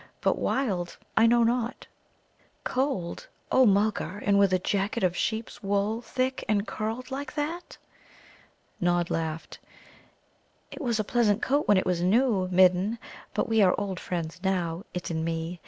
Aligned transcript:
But 0.21 0.39
'wild' 0.39 0.97
I 1.15 1.27
know 1.27 1.43
not." 1.43 1.85
"'Cold,' 2.63 3.27
O 3.51 3.67
Mulgar, 3.67 4.17
and 4.25 4.39
with 4.39 4.51
a 4.51 4.57
jacket 4.57 5.03
of 5.03 5.15
sheep's 5.15 5.61
wool, 5.61 6.01
thick 6.01 6.43
and 6.49 6.65
curled, 6.65 7.11
like 7.11 7.35
that?" 7.35 7.77
Nod 8.79 9.11
laughed. 9.11 9.59
"It 10.71 10.81
was 10.81 10.99
a 10.99 11.03
pleasant 11.03 11.43
coat 11.43 11.67
when 11.67 11.77
it 11.77 11.85
was 11.85 12.01
new, 12.01 12.47
Midden, 12.51 12.97
but 13.35 13.47
we 13.47 13.61
are 13.61 13.75
old 13.77 13.99
friends 13.99 14.39
now 14.43 14.85
it 14.91 15.11
and 15.11 15.23
me. 15.23 15.59